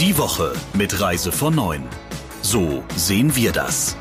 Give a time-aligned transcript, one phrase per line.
[0.00, 1.82] Die Woche mit Reise von 9.
[2.40, 3.96] So sehen wir das.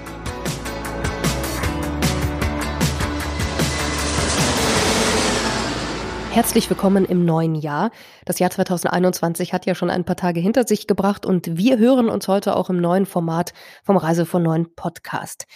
[6.30, 7.90] Herzlich willkommen im neuen Jahr.
[8.26, 12.10] Das Jahr 2021 hat ja schon ein paar Tage hinter sich gebracht und wir hören
[12.10, 13.54] uns heute auch im neuen Format
[13.84, 15.48] vom Reise von Neuen Podcast.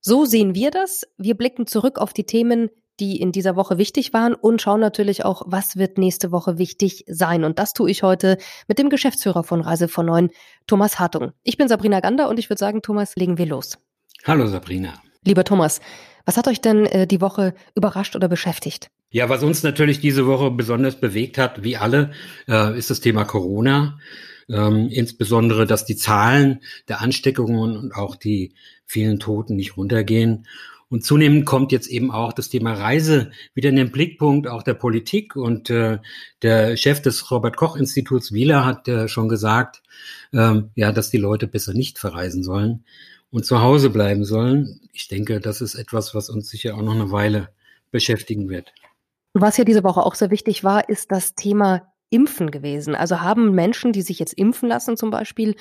[0.00, 1.04] So sehen wir das.
[1.18, 2.68] Wir blicken zurück auf die Themen,
[3.00, 7.04] die in dieser Woche wichtig waren und schauen natürlich auch, was wird nächste Woche wichtig
[7.08, 7.44] sein.
[7.44, 8.38] Und das tue ich heute
[8.68, 10.30] mit dem Geschäftsführer von Reise von Neuen,
[10.66, 11.32] Thomas Hartung.
[11.42, 13.78] Ich bin Sabrina Gander und ich würde sagen, Thomas, legen wir los.
[14.24, 14.94] Hallo Sabrina.
[15.24, 15.80] Lieber Thomas,
[16.24, 18.88] was hat euch denn äh, die Woche überrascht oder beschäftigt?
[19.10, 22.12] Ja, was uns natürlich diese Woche besonders bewegt hat, wie alle,
[22.48, 23.98] äh, ist das Thema Corona.
[24.48, 30.46] Ähm, insbesondere, dass die Zahlen der Ansteckungen und auch die vielen Toten nicht runtergehen.
[30.94, 34.74] Und zunehmend kommt jetzt eben auch das Thema Reise wieder in den Blickpunkt auch der
[34.74, 35.34] Politik.
[35.34, 35.98] Und äh,
[36.40, 39.82] der Chef des Robert Koch Instituts Wieler hat äh, schon gesagt,
[40.32, 42.84] ähm, ja, dass die Leute besser nicht verreisen sollen
[43.32, 44.82] und zu Hause bleiben sollen.
[44.92, 47.48] Ich denke, das ist etwas, was uns sicher auch noch eine Weile
[47.90, 48.72] beschäftigen wird.
[49.32, 52.94] Was ja diese Woche auch sehr wichtig war, ist das Thema Impfen gewesen.
[52.94, 55.56] Also haben Menschen, die sich jetzt impfen lassen zum Beispiel,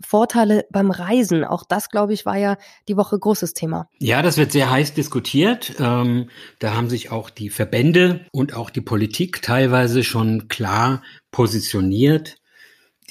[0.00, 1.44] Vorteile beim Reisen.
[1.44, 2.56] Auch das, glaube ich, war ja
[2.88, 3.88] die Woche großes Thema.
[3.98, 5.74] Ja, das wird sehr heiß diskutiert.
[5.78, 12.36] Ähm, da haben sich auch die Verbände und auch die Politik teilweise schon klar positioniert.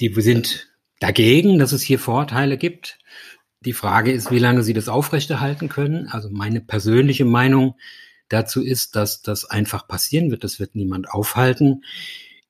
[0.00, 0.68] Die sind
[1.00, 2.98] dagegen, dass es hier Vorteile gibt.
[3.60, 6.08] Die Frage ist, wie lange sie das aufrechterhalten können.
[6.08, 7.74] Also meine persönliche Meinung
[8.28, 10.44] dazu ist, dass das einfach passieren wird.
[10.44, 11.82] Das wird niemand aufhalten.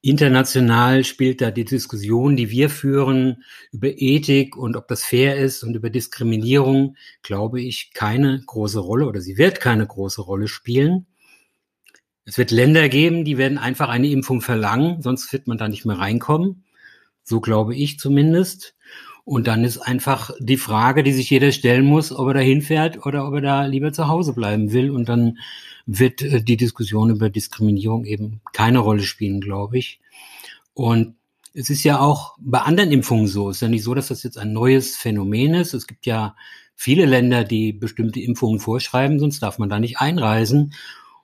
[0.09, 5.65] International spielt da die Diskussion, die wir führen über Ethik und ob das fair ist
[5.65, 11.07] und über Diskriminierung, glaube ich, keine große Rolle oder sie wird keine große Rolle spielen.
[12.25, 15.84] Es wird Länder geben, die werden einfach eine Impfung verlangen, sonst wird man da nicht
[15.84, 16.65] mehr reinkommen.
[17.25, 18.77] So glaube ich zumindest.
[19.27, 23.05] Und dann ist einfach die Frage, die sich jeder stellen muss, ob er da hinfährt
[23.05, 24.88] oder ob er da lieber zu Hause bleiben will.
[24.88, 25.38] Und dann
[25.84, 29.98] wird äh, die Diskussion über Diskriminierung eben keine Rolle spielen, glaube ich.
[30.75, 31.16] Und
[31.54, 33.50] es ist ja auch bei anderen Impfungen so.
[33.50, 35.75] Es ist ja nicht so, dass das jetzt ein neues Phänomen ist.
[35.75, 36.36] Es gibt ja
[36.76, 40.72] viele Länder, die bestimmte Impfungen vorschreiben, sonst darf man da nicht einreisen.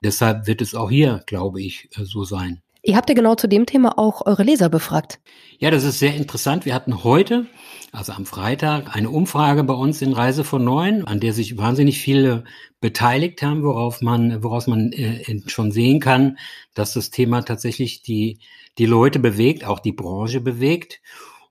[0.03, 2.61] Deshalb wird es auch hier, glaube ich, äh, so sein.
[2.85, 5.21] Ihr habt ja genau zu dem Thema auch eure Leser befragt.
[5.57, 6.65] Ja, das ist sehr interessant.
[6.65, 7.47] Wir hatten heute,
[7.93, 12.01] also am Freitag, eine Umfrage bei uns in Reise von Neun, an der sich wahnsinnig
[12.01, 12.43] viele
[12.81, 16.37] beteiligt haben, worauf man, woraus man äh, schon sehen kann,
[16.73, 18.39] dass das Thema tatsächlich die,
[18.77, 20.99] die Leute bewegt, auch die Branche bewegt.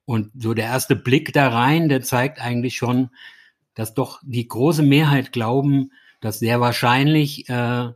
[0.04, 3.08] Und so der erste Blick da rein, der zeigt eigentlich schon,
[3.74, 7.88] dass doch die große Mehrheit glauben, dass sehr wahrscheinlich äh,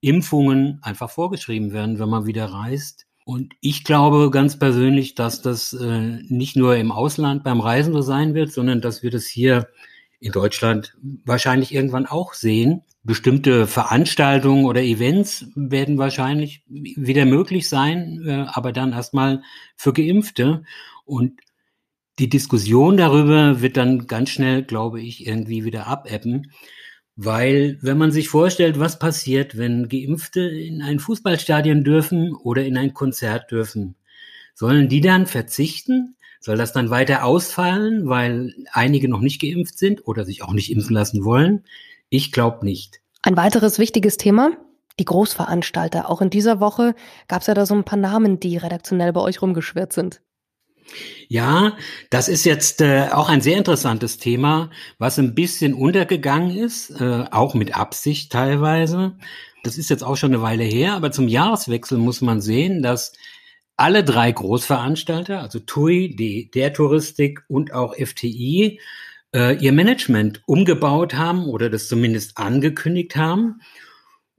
[0.00, 3.06] Impfungen einfach vorgeschrieben werden, wenn man wieder reist.
[3.24, 8.00] Und ich glaube ganz persönlich, dass das äh, nicht nur im Ausland beim Reisen so
[8.00, 9.68] sein wird, sondern dass wir das hier
[10.20, 12.82] in Deutschland wahrscheinlich irgendwann auch sehen.
[13.04, 19.42] Bestimmte Veranstaltungen oder Events werden wahrscheinlich wieder möglich sein, äh, aber dann erstmal
[19.76, 20.62] für Geimpfte.
[21.04, 21.40] Und
[22.18, 26.50] die Diskussion darüber wird dann ganz schnell, glaube ich, irgendwie wieder abebben.
[27.20, 32.76] Weil, wenn man sich vorstellt, was passiert, wenn Geimpfte in ein Fußballstadion dürfen oder in
[32.76, 33.96] ein Konzert dürfen,
[34.54, 36.14] sollen die dann verzichten?
[36.38, 40.70] Soll das dann weiter ausfallen, weil einige noch nicht geimpft sind oder sich auch nicht
[40.70, 41.64] impfen lassen wollen?
[42.08, 43.00] Ich glaube nicht.
[43.22, 44.52] Ein weiteres wichtiges Thema,
[45.00, 46.08] die Großveranstalter.
[46.08, 46.94] Auch in dieser Woche
[47.26, 50.20] gab es ja da so ein paar Namen, die redaktionell bei euch rumgeschwirrt sind.
[51.28, 51.76] Ja,
[52.10, 57.24] das ist jetzt äh, auch ein sehr interessantes Thema, was ein bisschen untergegangen ist, äh,
[57.30, 59.16] auch mit Absicht teilweise.
[59.62, 63.12] Das ist jetzt auch schon eine Weile her, aber zum Jahreswechsel muss man sehen, dass
[63.76, 68.80] alle drei Großveranstalter, also TUI, die, der Touristik und auch FTI,
[69.34, 73.60] äh, ihr Management umgebaut haben oder das zumindest angekündigt haben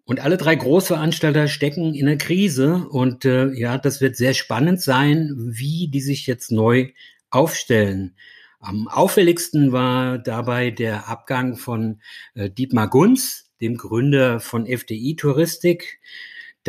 [0.10, 4.82] und alle drei Großveranstalter stecken in der Krise und äh, ja, das wird sehr spannend
[4.82, 6.94] sein, wie die sich jetzt neu
[7.30, 8.16] aufstellen.
[8.60, 12.02] Am auffälligsten war dabei der Abgang von
[12.34, 16.00] äh, Dietmar Gunz, dem Gründer von FDI Touristik.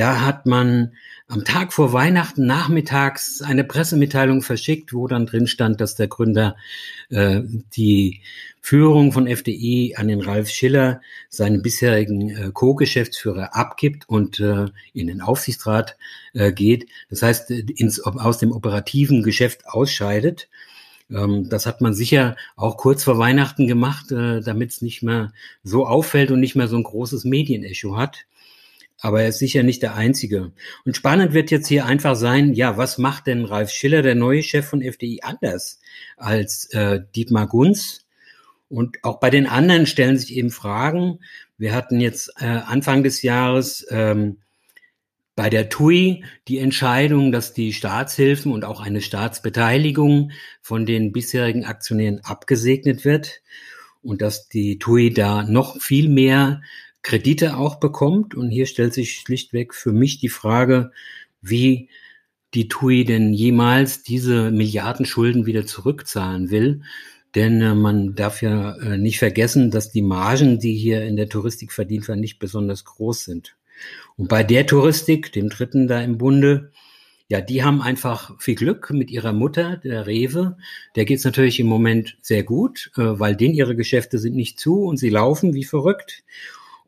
[0.00, 0.94] Da hat man
[1.29, 6.56] am Tag vor Weihnachten nachmittags eine Pressemitteilung verschickt, wo dann drin stand, dass der Gründer
[7.11, 7.43] äh,
[7.76, 8.23] die
[8.62, 15.08] Führung von FDI an den Ralf Schiller, seinen bisherigen äh, Co-Geschäftsführer, abgibt und äh, in
[15.08, 15.99] den Aufsichtsrat
[16.32, 16.88] äh, geht.
[17.11, 20.49] Das heißt, ins, aus dem operativen Geschäft ausscheidet.
[21.11, 25.35] Ähm, das hat man sicher auch kurz vor Weihnachten gemacht, äh, damit es nicht mehr
[25.62, 28.25] so auffällt und nicht mehr so ein großes Medienecho hat.
[29.00, 30.52] Aber er ist sicher nicht der Einzige.
[30.85, 34.43] Und spannend wird jetzt hier einfach sein, ja, was macht denn Ralf Schiller, der neue
[34.43, 35.81] Chef von FDI, anders
[36.17, 38.06] als äh, Dietmar Gunz?
[38.69, 41.20] Und auch bei den anderen stellen sich eben Fragen.
[41.58, 44.37] Wir hatten jetzt äh, Anfang des Jahres ähm,
[45.35, 51.64] bei der TUI die Entscheidung, dass die Staatshilfen und auch eine Staatsbeteiligung von den bisherigen
[51.64, 53.41] Aktionären abgesegnet wird
[54.02, 56.61] und dass die TUI da noch viel mehr
[57.02, 58.35] Kredite auch bekommt.
[58.35, 60.93] Und hier stellt sich schlichtweg für mich die Frage,
[61.43, 61.88] wie
[62.55, 66.82] die TUI denn jemals diese Milliardenschulden wieder zurückzahlen will.
[67.35, 71.29] Denn äh, man darf ja äh, nicht vergessen, dass die Margen, die hier in der
[71.29, 73.56] Touristik verdient werden, nicht besonders groß sind.
[74.17, 76.70] Und bei der Touristik, dem dritten da im Bunde,
[77.29, 80.56] ja, die haben einfach viel Glück mit ihrer Mutter, der Rewe.
[80.97, 84.82] Der geht's natürlich im Moment sehr gut, äh, weil denen ihre Geschäfte sind nicht zu
[84.82, 86.25] und sie laufen wie verrückt.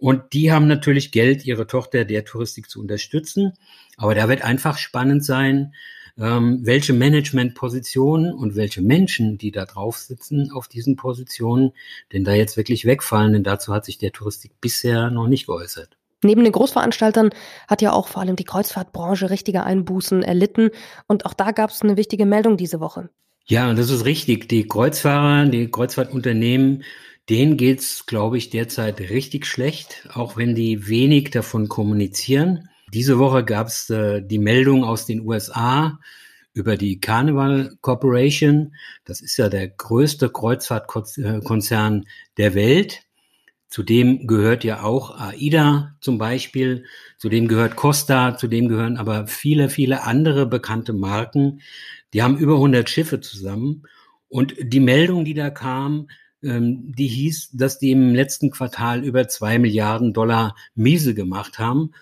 [0.03, 3.53] Und die haben natürlich Geld, ihre Tochter der Touristik zu unterstützen.
[3.97, 5.75] Aber da wird einfach spannend sein,
[6.19, 11.71] ähm, welche Managementpositionen und welche Menschen, die da drauf sitzen auf diesen Positionen,
[12.13, 15.97] denn da jetzt wirklich wegfallen, denn dazu hat sich der Touristik bisher noch nicht geäußert.
[16.25, 17.31] Neben den Großveranstaltern
[17.69, 20.71] hat ja auch vor allem die Kreuzfahrtbranche richtige Einbußen erlitten.
[21.07, 23.09] Und auch da gab es eine wichtige Meldung diese Woche.
[23.45, 24.49] Ja, das ist richtig.
[24.49, 26.83] Die Kreuzfahrer, die Kreuzfahrtunternehmen
[27.29, 32.69] Denen geht's, glaube ich, derzeit richtig schlecht, auch wenn die wenig davon kommunizieren.
[32.93, 35.99] Diese Woche gab's äh, die Meldung aus den USA
[36.53, 38.75] über die Carnival Corporation.
[39.05, 42.05] Das ist ja der größte Kreuzfahrtkonzern
[42.37, 43.03] der Welt.
[43.69, 46.85] Zudem gehört ja auch AIDA zum Beispiel,
[47.17, 51.63] zudem gehört Costa, zudem gehören aber viele, viele andere bekannte Marken.
[52.13, 53.85] Die haben über 100 Schiffe zusammen.
[54.29, 56.09] Und die Meldung, die da kam,
[56.43, 61.93] ähm, die hieß, dass die im letzten Quartal über zwei Milliarden Dollar Miese gemacht haben.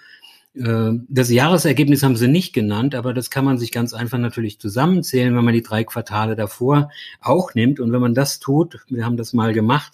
[0.55, 4.59] Äh, das Jahresergebnis haben sie nicht genannt, aber das kann man sich ganz einfach natürlich
[4.61, 6.91] zusammenzählen, wenn man die drei Quartale davor
[7.21, 7.81] auch nimmt.
[7.81, 9.93] Und wenn man das tut, wir haben das mal gemacht,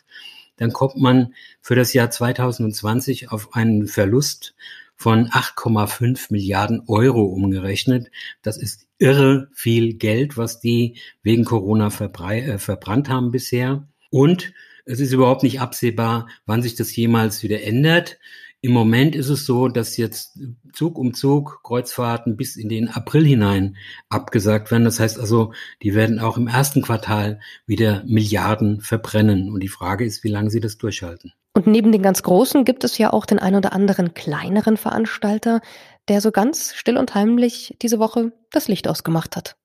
[0.56, 4.54] dann kommt man für das Jahr 2020 auf einen Verlust
[4.96, 8.10] von 8,5 Milliarden Euro umgerechnet.
[8.40, 13.87] Das ist irre viel Geld, was die wegen Corona äh, verbrannt haben bisher.
[14.16, 14.54] Und
[14.86, 18.18] es ist überhaupt nicht absehbar, wann sich das jemals wieder ändert.
[18.62, 20.38] Im Moment ist es so, dass jetzt
[20.72, 23.76] Zug um Zug Kreuzfahrten bis in den April hinein
[24.08, 24.84] abgesagt werden.
[24.84, 25.52] Das heißt also,
[25.82, 29.52] die werden auch im ersten Quartal wieder Milliarden verbrennen.
[29.52, 31.34] Und die Frage ist, wie lange sie das durchhalten.
[31.52, 35.60] Und neben den ganz großen gibt es ja auch den ein oder anderen kleineren Veranstalter,
[36.08, 39.56] der so ganz still und heimlich diese Woche das Licht ausgemacht hat.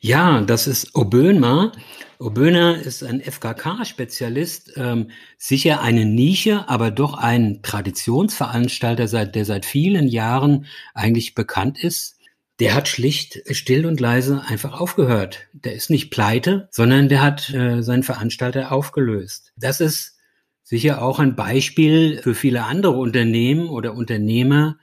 [0.00, 1.72] Ja, das ist Oböner.
[2.18, 9.66] Oböner ist ein FKK-Spezialist, ähm, sicher eine Nische, aber doch ein Traditionsveranstalter, seit, der seit
[9.66, 12.16] vielen Jahren eigentlich bekannt ist.
[12.58, 15.40] Der hat schlicht still und leise einfach aufgehört.
[15.52, 19.52] Der ist nicht pleite, sondern der hat äh, seinen Veranstalter aufgelöst.
[19.56, 20.16] Das ist
[20.62, 24.78] sicher auch ein Beispiel für viele andere Unternehmen oder Unternehmer,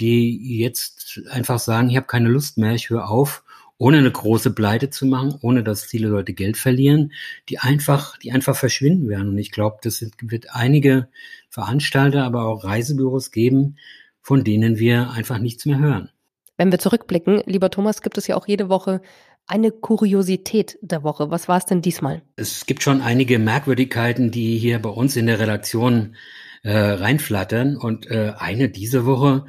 [0.00, 3.43] die jetzt einfach sagen, ich habe keine Lust mehr, ich höre auf
[3.78, 7.12] ohne eine große Pleite zu machen, ohne dass viele Leute Geld verlieren,
[7.48, 9.30] die einfach, die einfach verschwinden werden.
[9.30, 11.08] Und ich glaube, das sind, wird einige
[11.50, 13.76] Veranstalter, aber auch Reisebüros geben,
[14.22, 16.10] von denen wir einfach nichts mehr hören.
[16.56, 19.00] Wenn wir zurückblicken, lieber Thomas, gibt es ja auch jede Woche
[19.46, 21.30] eine Kuriosität der Woche.
[21.30, 22.22] Was war es denn diesmal?
[22.36, 26.16] Es gibt schon einige Merkwürdigkeiten, die hier bei uns in der Redaktion
[26.62, 27.76] äh, reinflattern.
[27.76, 29.44] Und äh, eine diese Woche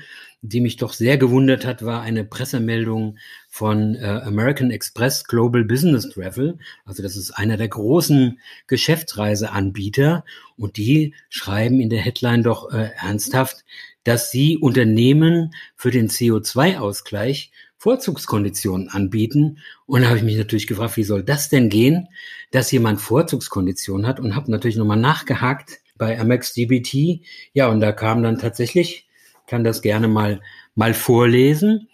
[0.47, 3.17] die mich doch sehr gewundert hat, war eine Pressemeldung
[3.49, 6.57] von äh, American Express Global Business Travel.
[6.85, 10.25] Also das ist einer der großen Geschäftsreiseanbieter
[10.57, 13.65] und die schreiben in der Headline doch äh, ernsthaft,
[14.03, 19.59] dass sie Unternehmen für den CO2-Ausgleich Vorzugskonditionen anbieten.
[19.85, 22.07] Und da habe ich mich natürlich gefragt, wie soll das denn gehen,
[22.51, 27.21] dass jemand Vorzugskonditionen hat und habe natürlich nochmal nachgehakt bei Amex GBT.
[27.53, 29.04] Ja, und da kam dann tatsächlich
[29.47, 30.41] kann das gerne mal,
[30.75, 31.87] mal vorlesen.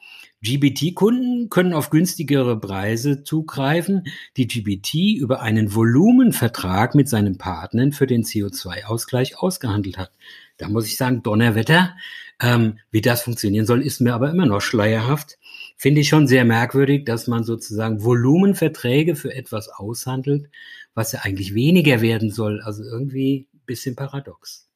[0.43, 4.05] GBT-Kunden können auf günstigere Preise zugreifen,
[4.37, 10.11] die GBT über einen Volumenvertrag mit seinen Partnern für den CO2-Ausgleich ausgehandelt hat.
[10.57, 11.95] Da muss ich sagen, Donnerwetter,
[12.41, 15.37] ähm, wie das funktionieren soll, ist mir aber immer noch schleierhaft.
[15.77, 20.49] Finde ich schon sehr merkwürdig, dass man sozusagen Volumenverträge für etwas aushandelt,
[20.95, 22.61] was ja eigentlich weniger werden soll.
[22.61, 24.70] Also irgendwie bisschen paradox.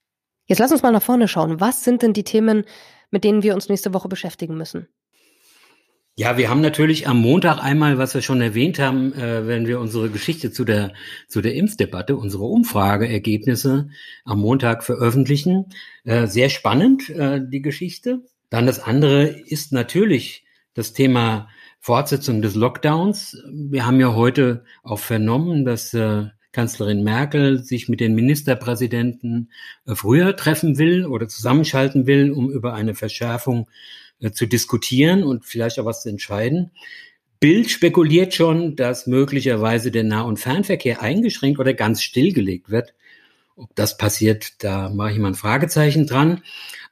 [0.45, 1.59] Jetzt lass uns mal nach vorne schauen.
[1.59, 2.65] Was sind denn die Themen,
[3.09, 4.87] mit denen wir uns nächste Woche beschäftigen müssen?
[6.17, 9.81] Ja, wir haben natürlich am Montag einmal, was wir schon erwähnt haben, äh, wenn wir
[9.81, 10.93] unsere Geschichte zu der,
[11.27, 13.89] zu der Impfdebatte, unsere Umfrageergebnisse
[14.23, 15.65] am Montag veröffentlichen.
[16.05, 18.21] Äh, sehr spannend, äh, die Geschichte.
[18.49, 21.49] Dann das andere ist natürlich das Thema
[21.81, 23.37] Fortsetzung des Lockdowns.
[23.51, 29.51] Wir haben ja heute auch vernommen, dass äh, Kanzlerin Merkel sich mit den Ministerpräsidenten
[29.85, 33.69] äh, früher treffen will oder zusammenschalten will, um über eine Verschärfung
[34.21, 36.71] äh, zu diskutieren und vielleicht auch was zu entscheiden.
[37.41, 42.93] Bild spekuliert schon, dass möglicherweise der Nah- und Fernverkehr eingeschränkt oder ganz stillgelegt wird.
[43.57, 46.41] Ob das passiert, da mache ich mal ein Fragezeichen dran.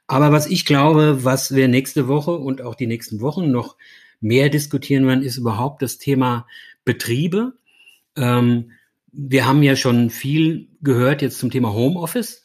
[0.06, 3.76] Aber was ich glaube, was wir nächste Woche und auch die nächsten Wochen noch
[4.20, 6.46] mehr diskutieren werden, ist überhaupt das Thema
[6.84, 7.54] Betriebe.
[8.14, 8.72] Ähm,
[9.16, 12.42] wir haben ja schon viel gehört jetzt zum Thema Homeoffice,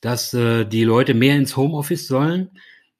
[0.00, 2.50] dass äh, die Leute mehr ins Homeoffice sollen.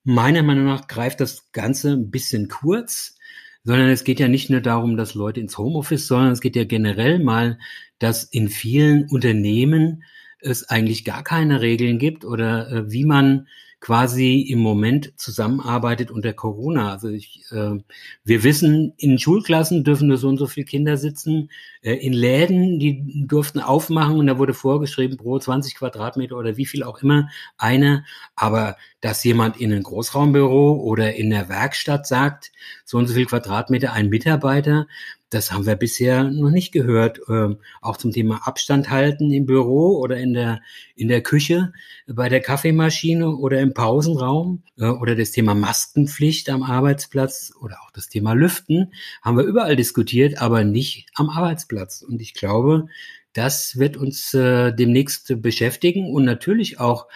[0.05, 3.17] Meiner Meinung nach greift das Ganze ein bisschen kurz,
[3.63, 6.65] sondern es geht ja nicht nur darum, dass Leute ins Homeoffice sollen, es geht ja
[6.65, 7.59] generell mal,
[7.99, 10.03] dass in vielen Unternehmen
[10.41, 13.49] es eigentlich gar keine Regeln gibt oder äh, wie man
[13.81, 16.93] quasi im Moment zusammenarbeitet unter Corona.
[16.93, 17.79] Also ich, äh,
[18.25, 21.51] wir wissen, in Schulklassen dürfen nur so und so viele Kinder sitzen.
[21.83, 26.67] Äh, in Läden, die durften aufmachen und da wurde vorgeschrieben, pro 20 Quadratmeter oder wie
[26.67, 28.05] viel auch immer eine.
[28.35, 32.51] Aber dass jemand in ein Großraumbüro oder in der Werkstatt sagt,
[32.85, 34.89] so und so viel Quadratmeter ein Mitarbeiter,
[35.31, 37.21] das haben wir bisher noch nicht gehört.
[37.29, 40.63] Ähm, auch zum Thema Abstand halten im Büro oder in der,
[40.95, 41.73] in der Küche,
[42.07, 47.91] bei der Kaffeemaschine oder im Pausenraum äh, oder das Thema Maskenpflicht am Arbeitsplatz oder auch
[47.91, 48.93] das Thema Lüften
[49.23, 52.03] haben wir überall diskutiert, aber nicht am Arbeitsplatz.
[52.03, 52.87] Und ich glaube,
[53.35, 57.07] das wird uns äh, demnächst beschäftigen und natürlich auch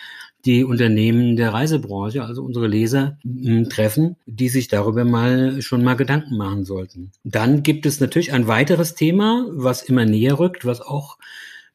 [0.44, 3.18] die Unternehmen der Reisebranche, also unsere Leser,
[3.68, 7.12] treffen, die sich darüber mal schon mal Gedanken machen sollten.
[7.22, 11.18] Dann gibt es natürlich ein weiteres Thema, was immer näher rückt, was auch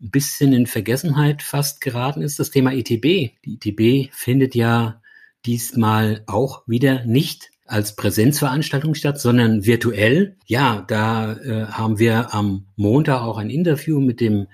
[0.02, 3.32] ein bisschen in Vergessenheit fast geraten ist, das Thema ITB.
[3.46, 5.02] Die ITB findet ja
[5.46, 10.36] diesmal auch wieder nicht als Präsenzveranstaltung statt, sondern virtuell.
[10.46, 14.48] Ja, da äh, haben wir am Montag auch ein Interview mit dem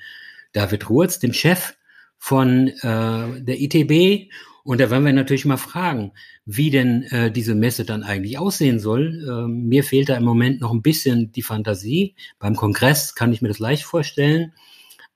[0.51, 1.75] David Ruhrz, dem Chef
[2.23, 4.31] von äh, der ITB.
[4.63, 6.13] Und da werden wir natürlich mal fragen,
[6.45, 9.27] wie denn äh, diese Messe dann eigentlich aussehen soll.
[9.27, 12.15] Äh, mir fehlt da im Moment noch ein bisschen die Fantasie.
[12.39, 14.53] Beim Kongress kann ich mir das leicht vorstellen.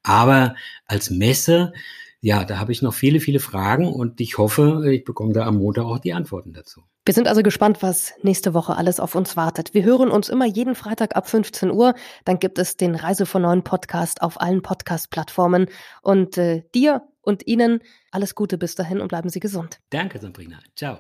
[0.04, 1.72] Aber als Messe,
[2.20, 5.60] ja, da habe ich noch viele, viele Fragen und ich hoffe, ich bekomme da am
[5.60, 6.84] Montag auch die Antworten dazu.
[7.08, 9.74] Wir sind also gespannt, was nächste Woche alles auf uns wartet.
[9.74, 11.94] Wir hören uns immer jeden Freitag ab 15 Uhr.
[12.26, 15.68] Dann gibt es den Reise von neuen Podcast auf allen Podcast-Plattformen.
[16.02, 17.80] Und äh, dir und Ihnen
[18.12, 19.80] alles Gute bis dahin und bleiben Sie gesund.
[19.90, 20.60] Danke, Sabrina.
[20.76, 20.98] Ciao.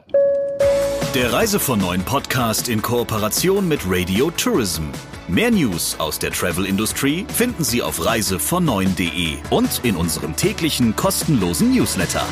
[1.13, 4.83] Der Reise von neuen Podcast in Kooperation mit Radio Tourism.
[5.27, 11.75] Mehr News aus der Travel Industry finden Sie auf reisevon und in unserem täglichen kostenlosen
[11.75, 12.23] Newsletter.